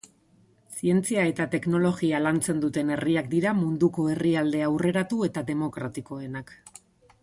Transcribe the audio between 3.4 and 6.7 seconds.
munduko herrialde aurreratu eta demokartikoenak.